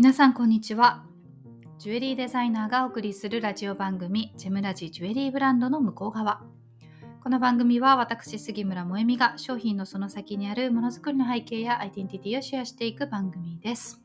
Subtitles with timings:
[0.00, 1.02] 皆さんこんにちは。
[1.80, 6.40] ジュエリーデザイナーがお送りするラジオ番組ジェムラジジュエリーブランドの向こう側。
[7.20, 14.00] この番組は私杉村萌実が商品のその先にあるものづくりの背景やアイデンティティをシェアしていく番組です。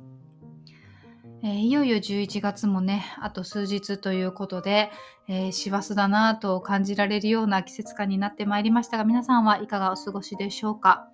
[1.44, 4.90] えー、いよいよ11月もね、あと数日ということで、
[5.28, 11.13] えー、師走だなと感じられるような季節感になってまいりましたが、皆さんはいかがお過ごしでしょうか？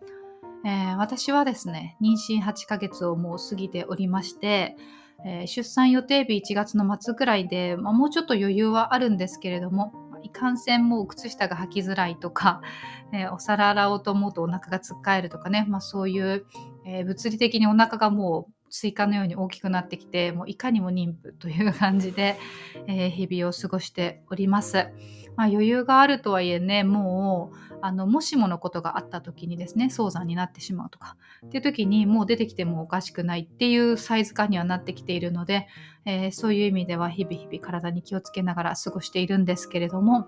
[0.65, 4.75] えー、私はですね、妊娠8ヶ月をもう過ぎておりまして、
[5.25, 12.61] えー、出産予定日1月の末くらいで、まあ、もうちょっと余裕はあるんですけれども、いかんせんもう靴下が履きづらいとか、
[13.13, 16.45] えー、お皿洗おうと思うとお腹がつっかえるとかね、まあ、そういう、
[16.85, 22.37] えー、物理的にお腹がもうスイカのように大きくなってきてもういかにも妊婦という感じで、
[22.87, 24.89] えー、日々を過ごしております。
[25.35, 35.67] まあ、余裕があるとはいえねもうあのもしものことがあった時にですね早産になってしまうとかっていう時にもう出てきてもおかしくないっていうサイズ感にはなってきているので、
[36.05, 40.27] えー、そういう意味では日々日々体に気をつけながら過ごしているんですけれども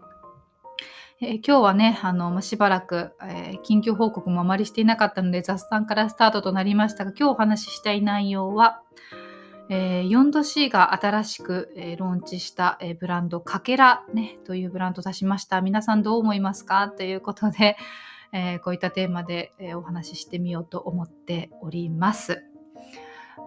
[1.24, 8.82] えー、今日はね、あの、しばらく、えー、緊急報告もあまりしていなかったので雑談からスタートとなりましたが、今日お話ししたい内容は、
[9.70, 15.62] えー、4°C が新しく、えー、ローンチした、えー、ブランドかけら、ね、というブランドを出しました。
[15.62, 16.90] 皆さんどう思いますか？
[16.90, 17.78] ということで、
[18.34, 22.44] えこういったテーマで、えお話ししてみようと思っております。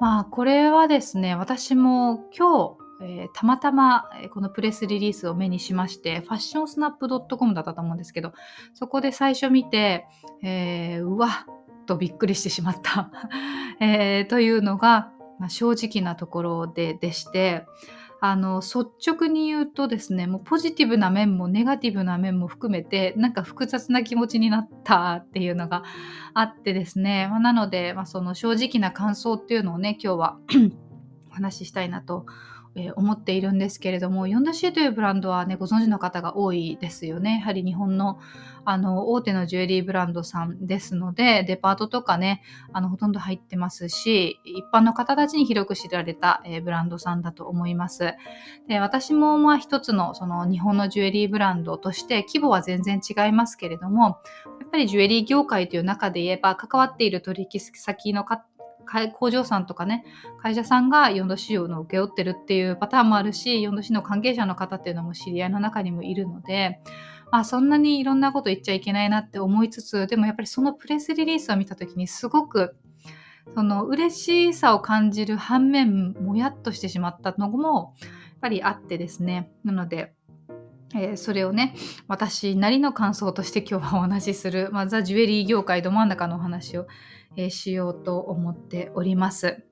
[0.00, 8.32] まあこれはですね、私も今日、えー、たまたまこのプレスリリースを目にしまして、ファッションスナップ .com だったと思うんですけど、
[8.72, 10.06] そこで最初見て、
[10.42, 11.46] えー、うわ
[11.82, 13.10] っとびっくりしてしまった、
[13.80, 17.66] えー、というのが、まあ、正直なところででして、
[18.20, 25.82] あの率直に言うとですねもうポジティブな面もネガティブな面も含めてなんか複雑な気持ちになったっていうのが
[26.32, 30.38] あってですね、まあ、なので、まあ、その正直な感想っていうのをね今日は
[31.30, 32.24] お話ししたいなと
[32.76, 37.38] えー、思っているんですけれども 4°C というブランドはねご存知の方が多いですよね。
[37.38, 38.18] やはり日本の
[38.66, 42.42] あの大手のジュエリーブランドさんですのでデパートとかね
[42.72, 48.14] あのほとんど入ってますし一般の方たちに広く知られた、えー、ブランドさんだと思います。
[48.66, 58.44] で私もまあ一つのその日本のジュエリーブランドとして規模は全然違いますけれどもやっぱりジュエリー業界という中で言えば関わっている取引先の方
[58.84, 60.04] 工場さんとかね
[60.40, 66.80] 会社さんが4度使用の請け負ってるっていうパターンもあるし4度市の関係者の方っていうのも知り合いの中にもいるので、
[67.32, 72.76] まあ、そんなにいろんなこと言っちゃいけないなって思いつつでもやっぱりそのプレスリリースを見た時にすごく
[73.54, 78.06] その嬉しさを感じる反面もやっとしてしまったのもや
[78.36, 79.50] っぱりあってですね。
[79.64, 80.14] なので
[80.94, 81.74] えー、それをね
[82.06, 86.86] 私なりの感想として今日はお話しする、まあ、ザ・ジュエリー業界ど真ん中のお話を
[87.36, 89.64] えー、しようと思っております。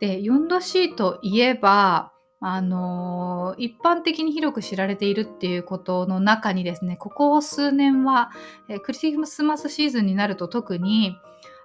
[0.00, 8.30] で、4度 C といえば、あのー、一般的に広く知られているっていうことの中にですね、ここ数年は、
[8.68, 11.16] えー、クリスマスシーズンになると特に、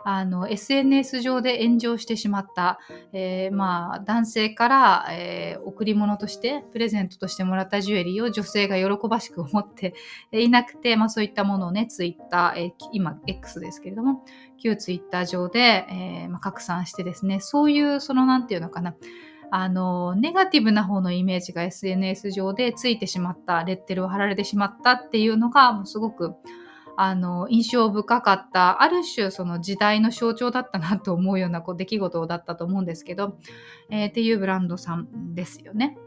[0.08, 2.80] あの SNS 上で炎上してしまった、
[3.12, 9.96] えー、まあ、男性から、えー、贈り物としてプレゼントとしてもらったジュエリーを女性が喜ばしく思って
[10.32, 14.24] いなくて、まあ、そういったものをねツイッター、えー、今 X ですけれども
[14.62, 18.96] 旧ツイッター上で、えまあ、拡散してですねそういうその何て言うのかな
[19.50, 26.36] あのネガティブな方のイメージが SNS 上でついてしまったレッテルを貼られてしまったっていうのがもうすごく
[26.98, 33.38] あの印象深かったある種その時代の象徴だったなと思うようなこう出来事だったと思うんですけど、
[33.90, 35.98] えー、っていうブランドさんですよね。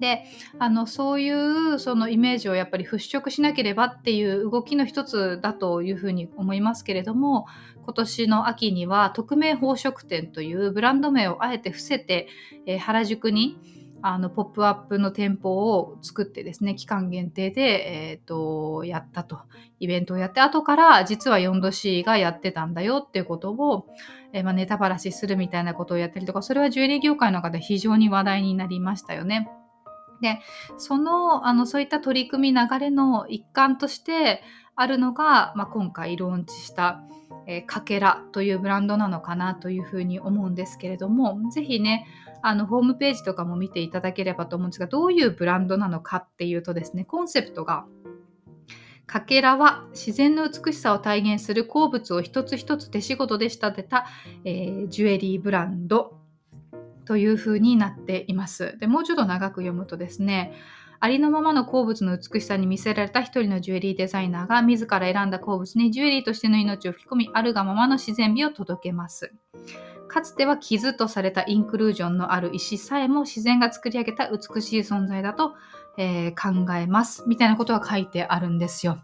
[0.00, 0.24] で
[0.60, 7.46] あのそういうそのイメージをやっぱり払拭しなければっていう動きの一つだというふうに思いますけれども
[7.82, 12.28] 今年の秋には匿名宝飾店というブランド名をあえて伏せて、
[12.66, 13.58] えー、原宿に
[14.02, 17.62] あのポップアップの店舗を作ってですね期間限定で、
[18.10, 19.40] えーと、やったと
[19.80, 23.86] イベントをやって後から実は 4°C がやってたんだよっていうことを、
[24.32, 29.48] えー、まあ、ネタばらしするみたいなことをやったりとかそれはジュエリー業界の中で非常に話題になりましたよね。
[30.20, 30.40] で
[30.78, 34.42] そのあのそういった取り組み流れの一環として
[34.74, 37.02] あるのが、まあ、今回ローンチした
[37.48, 42.06] えー、かけらというブランドなのかなというふうに思うんですけれども、ぜひね、
[42.42, 47.86] あの、ホームページとかも見ていただければと思うんですが、どういうブランドなのかっていうとですね、コンセプトが、
[49.06, 54.06] かけらは自然の美しさを体現する鉱物を一つ一つ手仕事で仕立てた、
[54.44, 56.17] えー、ジュエリーブランド
[57.08, 58.76] というふうになっています。
[58.78, 60.52] でもうちょっと長く読むとですね、
[61.00, 69.32] ありのままの鉱物の美しさに見せられた一人のジュエリーデザイナーが自ら選んだ鉱物にジュエリーとしての命を吹き込み、あるがままの自然美を届けます。
[70.08, 75.54] かつては傷とされたインクルージョンのある石さえも自然が作り上げた美しい存在だと、
[75.96, 77.24] えー、考えます。
[77.26, 79.00] みたいなことが書いてあるんですよ。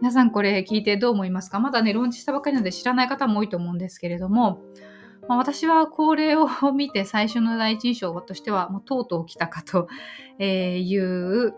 [0.00, 1.60] 皆さんこれ聞いてどう思いますか？
[1.60, 4.62] まだね、ローンチしたばかりなので知らない方も多いと思うんですけれども、
[5.28, 9.88] まあ、私はこれを見て最初の第一印象としては、もうとうとう来たかと
[10.42, 11.54] いう、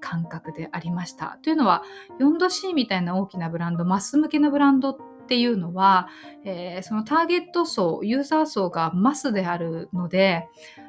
[0.00, 1.38] 感覚でありました。
[1.42, 1.82] というのは、
[2.20, 4.96] 4°C みたいな大きなブランド、マス向けのブランドっ
[5.28, 6.08] ていうのは、
[6.44, 10.46] えー、そのターゲット層、ユーザー層がマスであるので、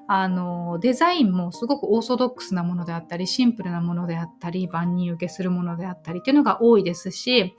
[0.08, 7.56] あの、デザインもすごくオーソドックスなものであったり、シンプルなものであったり、万人受けするものであったりっていうのが多いですし、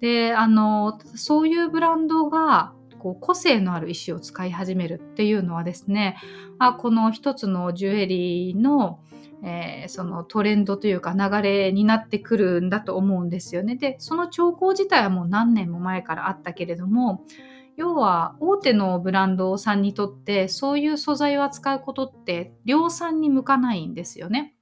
[0.00, 2.72] で、あの、そういうブランドが、
[3.04, 6.16] こう個性のある石を使い始めるっていうのはですね
[6.58, 8.98] あこの一つのジュエリーの、
[9.44, 13.76] えー、そのトレンドというか流れになってくるんだと思うんですよね。
[13.76, 17.26] でその兆候自体はもう何年も前からあったけれども
[17.76, 24.54] 要は大手のブランドさんにとってそういう素材を扱うことって量産に向かないんですよね。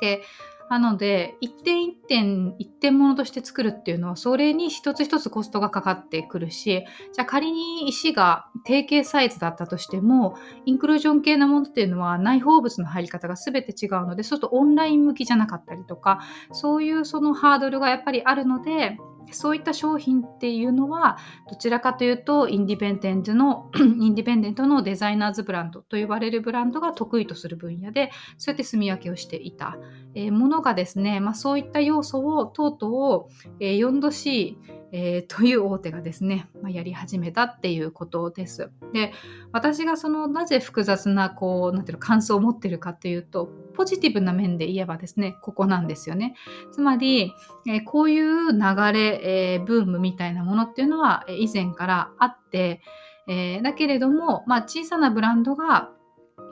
[0.00, 0.22] で
[0.70, 10.36] なので、一点一点、一点物として作るっていうのは、それに一つ一つコストがかかってくるし、じゃあ仮に石が定型サイズだったとしても、
[10.66, 16.20] インクルージョン系なものっていうのは内包物の入り方が全て違うので、そうするとオンライン向きじゃなかったりとか、
[16.52, 18.98] そういうそのハードルがやっぱりあるので、
[19.32, 29.78] そういった商品っていうのはどちらかというとインディペンデントの インディペンデントのデザイナーズブランドと呼ばれるブランドが得意とする分野でそうやって住み分けをしていた、
[30.14, 34.58] え、ものがですね、まあ、そういった要素をとうとう、え、4度 C
[34.92, 38.70] えー、という大手がですね、まあ、やり始めたっていうことです。
[38.92, 39.12] で、
[39.52, 46.34] 私がそのなぜ複雑なこう、なんていうの、感想を持ってるかっていうと、ポジティブな面で言えばですね、ここなんですよね。
[46.72, 47.32] つまり、
[47.66, 48.58] えー、こういう流
[48.92, 52.80] れ、えー、ブームみたいなものっていうのは、え以前からあって、
[53.26, 55.90] えだけれども、まあ、小さなブランドが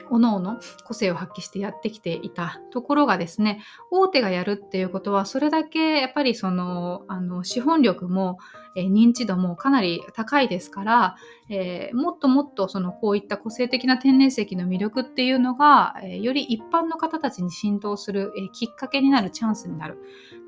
[0.08, 3.60] 各々個性を発揮してやってきていたところがですね、
[3.90, 8.38] 大手がやるっていうことは、それだけやっぱりその、あの、資本力も、
[8.76, 11.16] えー、認知度もかなり高いですから、
[11.48, 19.98] えー、もっともっとその、こういった個性的な天然石の魅力っていうのが、えー、より一般の方たちに浸透する、えきっかけになるチャンスになる。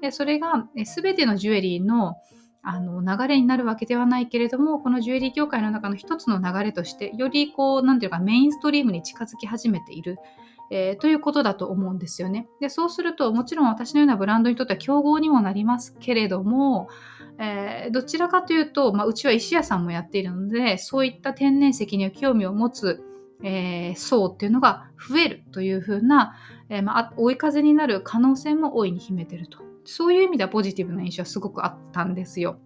[0.00, 2.16] で、それが、すべてのジュエリーの、
[2.62, 10.18] あの流れになるわけではないけれどもこのジュエリー業界の中の一つの流れとしてよりこう何ていうかメインストリームに近づき始めている、
[10.70, 12.48] えー、ということだと思うんですよね。
[12.60, 16.88] でそうするともちろん私のようなブランドにとっては競合にもなりますけれども、
[17.38, 23.02] えー、どちらかというと、まあ、うちは石屋さんもやっているのでそういった天然石には興味を持つ、
[23.42, 26.34] えー、層っていうのが増えるというふうな、
[26.68, 32.60] えまあ、追い風になる可能性も大いに秘めてるとそういう意味ではポジティブな印象はすごくあったんですよ。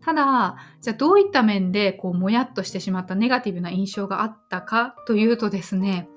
[0.00, 6.08] ただ、じゃあどういった面でこうもやっとしてしまったネガティブな印象があったかというとですね、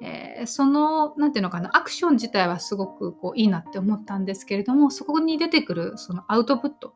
[0.00, 6.94] えー、その、なんていうのかな、アクション自体はすごくこういいなって思ったんですけれども、そこに出てくるそのアウトプット、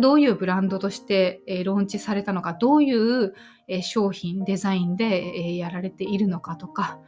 [0.00, 3.34] どういうブランドとして、えー、ローンチされたのか、どういう、
[3.68, 6.98] えー、商品、デザインで、えー、やられているのかとか、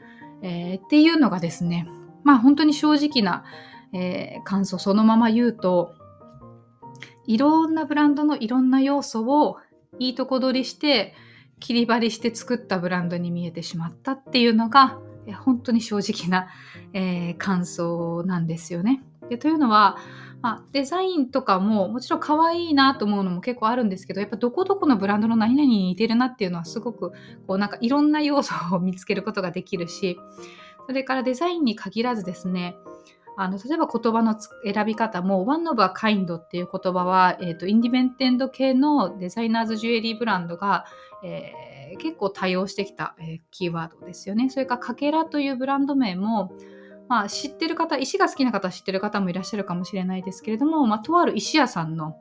[0.43, 1.89] えー、っていうのがですね、
[2.25, 3.45] まあ本当に正直な、
[3.93, 5.95] えー、感想そのまま言うと
[7.27, 9.59] いろんなブランドのいろんな要素を
[9.99, 11.15] いいとこ取りして
[11.61, 14.99] 切り張りして作ったブランドに見えてしまったっていうのが
[15.45, 16.49] 本当に正直な、
[16.95, 19.03] えー、感想なんですよね。
[19.29, 19.99] でというのは、
[20.41, 27.13] まあ、デザインとかももちろん可愛いなと思うのも結構あるんですけどやっぱどこどこのブランドの何々に似てるなっていうのはすごく
[27.47, 30.19] こうなんかいろんな要素を見つけることができるし
[30.87, 32.77] それからデザインに限らずですね
[33.41, 40.87] あの例えば言葉の選び方も One of a Kind っていう言葉は、えーと、インディペンデント系のデザイナーズジュエリーブランドが、
[41.25, 44.51] えー、結構多用してきた、えー、キーワードですよね。
[44.51, 46.53] それからかけらというブランド名も
[47.09, 52.17] まあ、知ってる方、石が好きな方は知ってる方もいらっしゃるかもしれないですけれども、まあ、とある石屋さんの、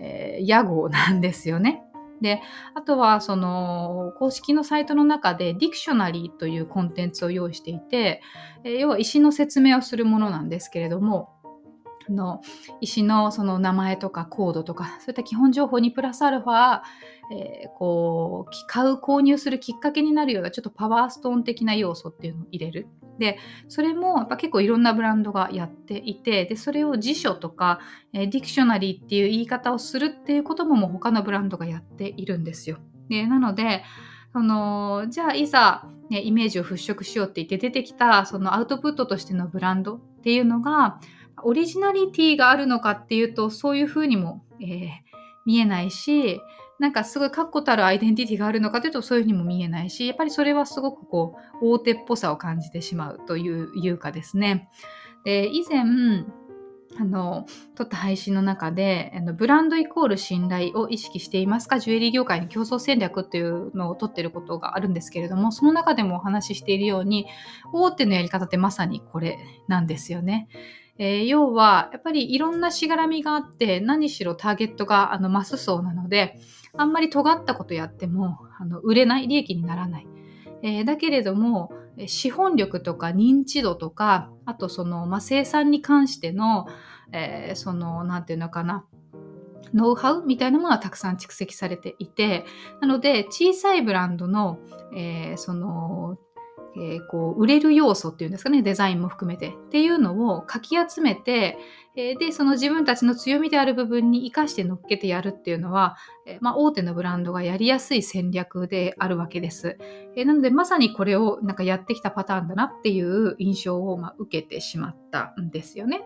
[0.00, 1.84] えー、屋号なんですよね。
[2.20, 2.40] で、
[2.74, 8.22] あとはその公式のサイトの中でディクショナリーというコンテンツを用意していて、
[8.64, 11.36] え要は石の説明をするものなんですけれども、
[12.08, 12.40] の
[12.80, 16.82] 石のその名前とかコードとかそういった基本情報にプラスアルファ、
[17.32, 22.88] えー、こう買う購入するきっかけになるようなちょっとパワーストーン的な要素っていうのを入れる。
[23.18, 27.80] でそれもやっぱ結構いろんなブランドがやっていてでそれを辞書とか、
[28.12, 32.78] えー、ディクショナリーっていう言い方をするっていうことももう他のブランドがやっているんですよ。
[33.08, 33.82] でなので
[34.32, 41.00] そのじゃあいざ、ね、イメージを払拭しようって言って出てきたそのアウトプットとしてのブランドっていうのが
[41.42, 44.88] オリジナリティがあるのかっていうとそういうふうにも、えー、
[45.44, 46.40] 見えないし
[46.78, 54.68] なんかすごい確固たるアイデンティティがあるのかというとそういうふうにも見えないしやっぱりそれはすごくこう大手っぽさを感じてしまうといういうかですね。
[55.24, 55.82] で以前
[56.98, 61.78] あの撮った配信の中であのブランドイコール信頼を意識していますか？
[61.78, 67.26] ジュエリー業界の競争戦略っていうのを撮ってることがあるんですけれどもその中でもお話ししているように
[67.72, 70.48] 大手のやり方ってまさにこれなんですよね。
[70.98, 76.40] えー、要はやっぱりいろんなしがらみがあって何しろターゲットがあのマス層なので
[76.76, 80.06] あんまり尖ったことやってもあの売れない利益にならない。
[80.62, 81.70] えー、だけれども
[82.06, 86.66] 資本力とか認知度とかあとその、まあ、生産に関しての、
[87.12, 88.84] えー、その何て言うのかな
[89.74, 92.44] ノウハウみたいなものはたくさん蓄積されていて
[92.80, 94.58] なので小さいブランドの、
[94.94, 96.18] えー、その
[96.78, 101.58] えー、こう売れる要素っていうんですかねデザインも含めてっていうのをかき集めて、
[101.96, 109.78] えー、でその自分たちの強みである部分に生かして乗っけてやるっていうのは、えー、まあ、大手のブランドがやりやすい戦略であるわけです、
[110.14, 116.02] えなのでまさにこれをなんかやってきたパターンだなっていう印象を、まあ、受けてしまったんですよね。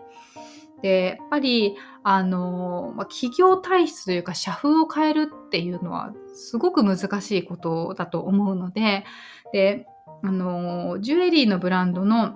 [0.81, 9.05] でやっぱりあの、まあ、企業体質というか社風を変えるっていうのはすごく難しいことだと思うので
[9.53, 9.85] で
[10.23, 12.35] あのジュエリーのブランドの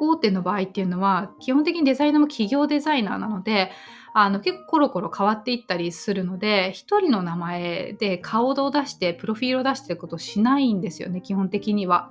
[0.00, 3.70] 大手の場合っていうのは基本的にデザイナーも企業デザイナーなので
[4.14, 12.10] あの結構コロコロ変わっていったりするので一人の名前で顔を出してプロフィールを出してることをしないんですよね基本的には。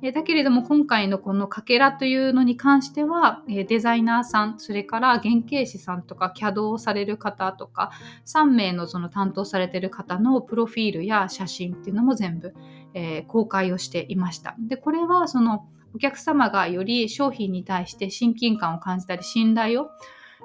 [0.00, 7.90] えだけれども今回のこのかけらというのに関しては、えデザイナーさんそれから原型師さんとか CAD をされる方とか
[8.24, 12.54] 3名のその担当されてる方のプロフィールや写真っていうのも全部、
[12.94, 14.54] えー、公開をしていました。
[14.58, 19.88] でこれはそのお客様がより商品に対して親近感を感じたり信頼を、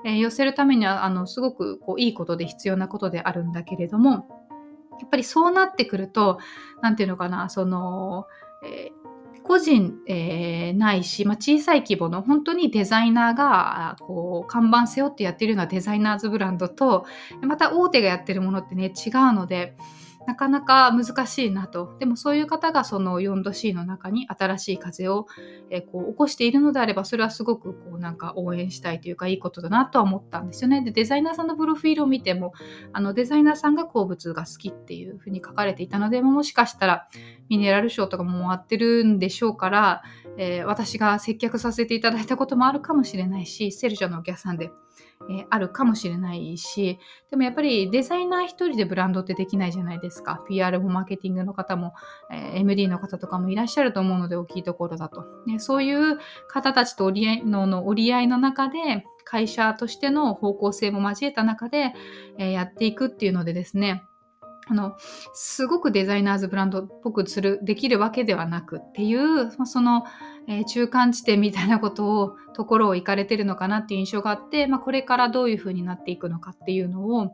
[0.05, 4.11] えー、寄せるためにはあのすごくこういいことで必要なことであるんだけれども
[4.99, 6.39] やっぱりそうなってくると
[6.81, 8.25] 何て言うのかなその、
[8.65, 9.03] えー
[9.43, 17.05] 個人、えー、ないし、まあ、小さい規模の本当にデザイナーがこう看板背負ってやってるようなデザイナーズブランドと
[17.41, 19.75] また大手がやってるものってね違うので
[20.25, 21.95] なかなか難しいなと。
[21.99, 25.27] でもそういう方がその 4°C の中に新しい風を、
[25.69, 30.81] え、こう起こしているのであれば、それはすごくこうなんか応援したいというかいいことだなとは思ったんですよね。
[30.81, 32.53] で、デザイナーさんのプロフィールを見ても、
[32.93, 37.07] あのデザイナーさんが鉱物が好きっていうふうに書かれていたので、もしかしたら
[37.49, 40.03] ミネラルショーとかも回ってるんでしょうから、
[40.37, 44.71] えー、私が接客させていただいたこともあるかもしれないし、セルジョのお客さんで
[45.29, 50.43] えー、あるかもしれないしでもやっぱりデザイナー一人でブランドってできないじゃないですか。
[50.47, 51.93] PR もマーケティングの方も、
[52.31, 61.93] えー、MD の方とかもいらっしゃると思うので大きいところだと、ね、そういう方たちと折り合いのの折り合いの中で会社としての方向性も交えた中で、
[62.37, 64.03] えー、やっていくっていうのでですね
[64.67, 64.95] あの
[65.33, 70.05] すごくデザイナーズブランドっぽくするできるわけではなくっていうその、
[70.47, 77.31] えー、中間地点みたいなことをところを行かれてるのかなっていう印象があって、まあ、これからどういうふうになっていくのかっていうのを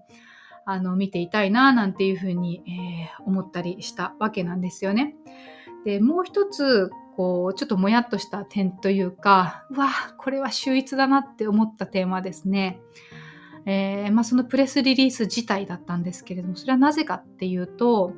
[0.66, 5.16] あの見ていたいななんていうふうに、えー、思ったりしたわけなんですよね。
[5.86, 12.80] でもう一つこうちょっともやっとした点というかうわこれは秀逸だなって思った点はですね
[13.72, 18.14] えー、まあ、そのプレスリリース自体だったんですけれどもそれはなぜかっていうと、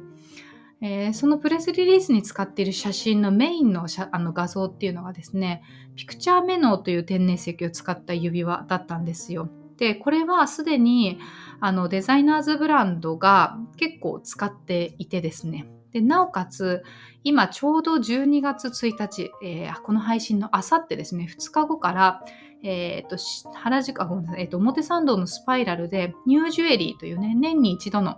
[0.82, 5.62] えー、そのプレスリリースに使っている写真のメインのあの画像っていうのがですね
[5.98, 9.50] ピクチャーメノーという天然石を使った指輪だったんですよ。
[9.76, 11.20] でこれはすでに
[11.60, 16.84] あのデザイナーズブランドが結構使っていてですねでなおかつ
[17.24, 22.24] 今ちょうど12月1日、えー、この配信のあさってですね2日後から
[22.64, 23.18] えーと、
[23.54, 28.18] 原宿あごめんなさい、えーと、表参道のスパイラルでニュージュエリーというね年に一度の、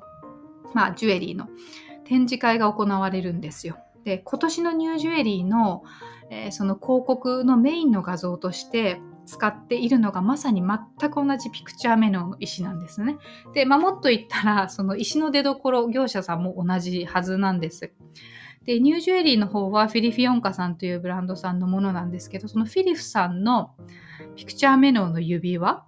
[0.74, 1.48] まあ、ジュエリーの
[2.06, 3.78] 展示会が行われるんですよ。
[4.04, 5.84] で今年のニュージュエリーの、
[6.30, 13.18] えー、その広告のメインの画像として使っているのがまさに全く同じピクチャーメノの石なんですね。
[13.54, 17.94] で、まあ、もっと言ったらその石の出どころ業者さんも同じはずなんです。
[18.66, 23.76] で、ニュージュエリーの方はフィリフィオンカさんというブランドさんのものなんですけど、そのフィリフさんの
[24.36, 25.86] ピクチャーメノーの指輪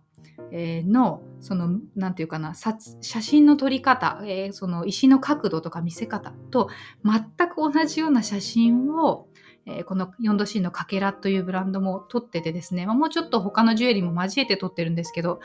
[0.52, 6.70] の、その、なんていうかな、写真の撮り方、えー、その石の角度とか見せ方と
[7.04, 9.28] 全く同じような写真を、
[9.68, 15.40] えー、この 4°C のかけらというブランドも取っててですね、まあ、もうちょっと他のジュエリーも交えて取ってるんですけど、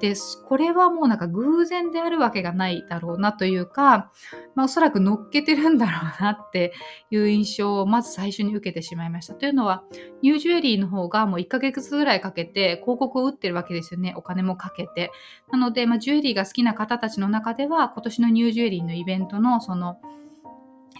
[0.00, 0.14] で、
[0.46, 4.10] これはもうなんか偶然であるわけがないだろうなというか、
[4.54, 6.72] まあ、おそらく乗っけてるんだろうなって
[7.10, 9.34] いう印象をまず最初に受けてしまいました。
[9.34, 9.84] というのは、
[10.22, 14.14] ニュージュエリーの方がもう1ヶ月ぐらいかけて広告を打ってるわけですよね。
[14.16, 15.10] お金もかけて。
[15.52, 19.98] なので、まあ、ジュエリーが好きな方たちの中では、今年のニュージュエリーのイベントのその、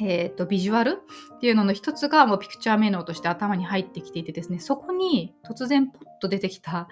[0.00, 1.02] えーと、ビジュアル
[1.36, 6.88] っていうのの一つがもうピクチャーメノーとして頭に入ってきていてですねそこに突然ポッと出てきた、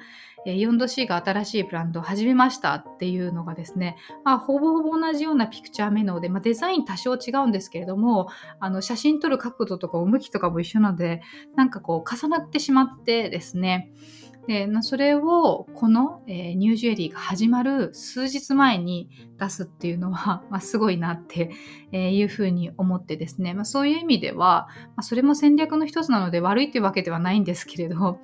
[0.47, 8.29] えー、4°C が新しいブランドを始めましたっていうのがですね、まあ、ほぼほぼ同じようなピクチャーメノーで、まあ、デザイン多少違うんですけれども
[8.61, 11.23] あの写真撮る角度とか向きとかも一緒なので
[11.57, 13.91] なんかこう重なってしまってですね
[14.47, 19.09] でそれをこの、えー、ニュージュエリーが始まる数日前に
[19.39, 21.51] 出すっていうのは、 まあ、すごいなって、
[21.93, 28.19] いうふうに思ってですね、まあ、そういう意味では、まあ、それも戦略の一つなので悪いっていうわけではないんですけれど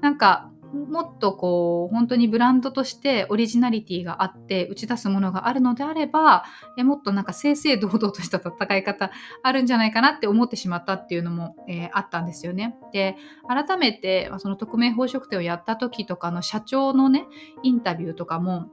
[0.00, 6.44] なんかもっとこう本当にブランドとしてオリジナリティがあって打ち出すものがあるのであれば
[6.76, 9.10] えもっとなんか正々堂々とした戦い方
[9.42, 12.76] あるんじゃないかなって思ってしまったっていうのも、えー、あったんですよね。
[12.92, 13.16] で
[13.48, 17.26] 改めてその匿名宝飾店をやった時とかの社長のね
[17.62, 18.70] インタビューとかも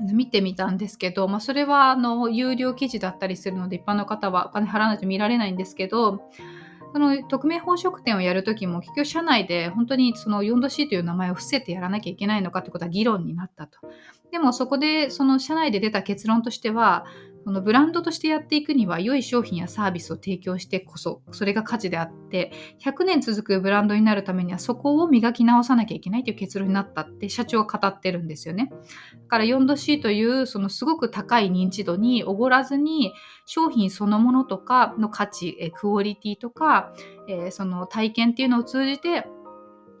[0.00, 6.22] 見てみたんですけど、まあ、それはあの有料記事だったりするので一般の方はお金払わないと見られないんですけど
[6.92, 13.78] その匿名宝飾店をやるときも結局社内で本当にその 4°C という名前を伏せてやらなきゃいけないのかということは議論になったと。
[14.30, 17.04] でもそこでその社内で出た結論としては
[17.44, 22.52] このブランドとしてやっていくには良い商品やサービスを提供してこそそれが価値であって
[22.84, 28.70] 100年続くブランドになるためにはそこを磨き直さなきゃいけないという結論になったって社長は語ってるんですよね。
[28.70, 33.12] だから 4°C というそのすごく高い認知度におごらずに
[33.46, 36.92] 商品そのものとかの価値クオリティとか、
[37.50, 39.26] その体験っていうのを通じて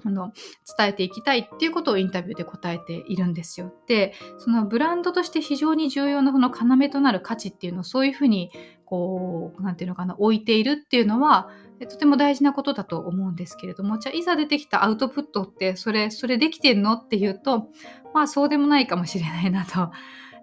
[0.04, 0.32] あの
[0.76, 3.72] 伝えていきたいっていうことをインタビューで答えているんですよ。
[3.86, 8.50] でそのブランドとして非常に重要なその要となる価値っていうのをそういうふうに
[8.84, 11.48] こう何て言うのかな置いているっていうのは
[11.88, 17.68] とても大事なことだと思うんですけれどもじゃあいざ出てきたアウトプットってそれそれできてんのっていうと
[18.12, 19.90] まあそうでもないかもしれないなと、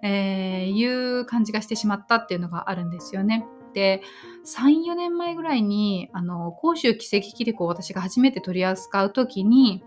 [0.03, 3.45] えー、いう感じがしてしまったっていうのがあるんですよね。
[3.73, 4.01] で
[4.57, 9.83] 34年前ぐらいにあの甲州奇跡切子を私が初めて取り扱う時に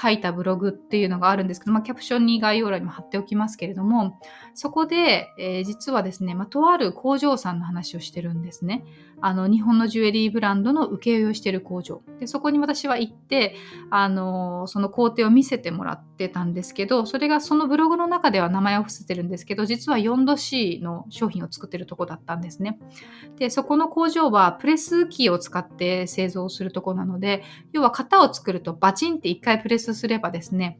[0.00, 4.18] 書いたブログっていうのがあるんですけど、まあ、キャプションに概要欄にも貼っておきますけれども
[4.54, 8.84] そこで、えー、実はですね、まあ、とある工場さんの話をしてるんですね。
[9.20, 12.02] あの日本のジュエリーブランドの請負をしてる工場。
[12.20, 13.56] でそこに私は行って
[13.90, 22.78] あのその工程を見せてもらってたんですけどそれがそのブログの中では名前を伏せてるんですけど実は 4°C の商品を作ってるとこだったんですね。
[23.38, 30.78] でそこの工工場はプレス機を使って製造するとこなので要は型を作るとバチンって1回プレスすればですね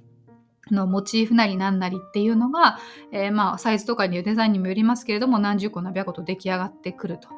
[0.71, 2.79] のモチーフなり何なりっていうのが、
[3.13, 7.29] えー、まあサイズとかにデザインにもよりますけれども何十個何百個と出来上がってくると。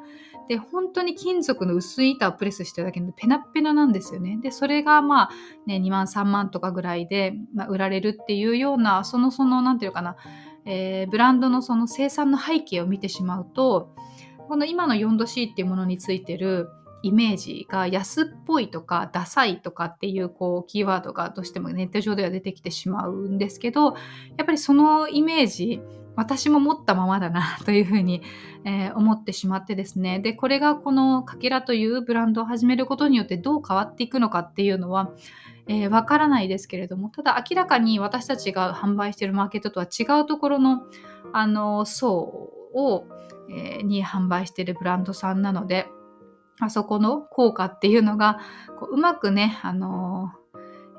[0.48, 4.38] で本当に金属の薄い板をプレスしてるだけでペナペナなんですよね。
[4.42, 5.30] でそれがまあ
[5.66, 10.16] ね2万3万とかぐらいで、まあ、売られるっていうようなそのその何て言うかな、
[10.64, 13.94] えー、ブランドのその生産の背景を見てしまうと
[14.48, 16.68] この今の 4°C っていうものについてる
[17.02, 23.94] イメージが安っぽいとかダサいとかっていうこうキーワードがどうしてもネット上では出てきてしまうんですけど
[24.36, 25.80] やっぱりそのイメージ
[26.16, 28.22] 私も持ったままだなというふうに、
[28.64, 30.18] えー、思ってしまってですね。
[30.18, 35.10] でこれがこのかけらというブランドを始めることによってどう変わっていくのかっていうのは
[35.68, 40.82] えー、わからないですけれどもただ明らかに私たちが販売しているマーケットとは違うところの
[41.32, 43.06] あの層を、
[43.50, 45.86] えー、に販売してるブランドさんなので
[46.60, 48.38] あそこの効果っていうのが
[48.78, 50.32] こううまくね、あの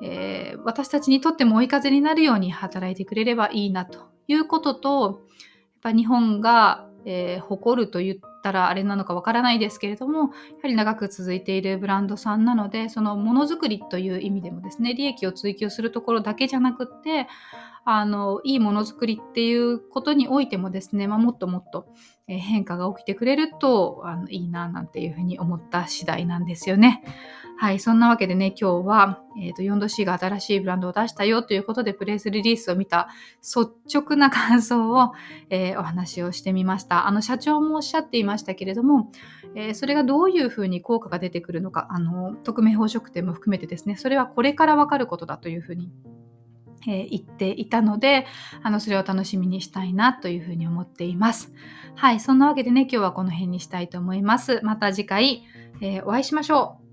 [0.02, 10.32] えー、私たちにとっても追い風になるように働いてくれればいいなということとやっぱ日本が、えー、誇ると言ったらあれなのかわからないですけれどもやは
[10.66, 17.28] り長く続いているブランドさんなのでそのものづくりという意味でもですね利益を追求するところだけじゃなくって
[17.90, 21.88] あのいいものづくりっていうことにおいてもですね、まあ、もっともっと
[22.28, 27.02] 変化が起きてくれるとあのいいななんていうふうに思った次第なんですよね。
[27.60, 33.08] はい、そんなわけでね、今日は、えーと、4°C が新しいブランドを出したよということで、プレスリリースを見た
[33.42, 35.14] 率直な感想を、
[35.50, 37.08] えー、お話をしてみました。
[37.08, 39.12] あの、社長もおっしゃっていましたけれども、
[39.56, 45.90] えー、それがどういうふうに効果が出てくるのか、あの、匿名宝飾店も含めてですね、それはこれからわかることだというふうに
[46.88, 48.26] えー、言っていたので
[48.64, 51.54] あのそれを楽しみにしたいなというふうに思っています。
[51.96, 54.60] はい、そんなわけでね今日はこの辺にしたいと思います。
[54.64, 55.44] また次回、
[55.82, 56.87] えー、お会いしましょう。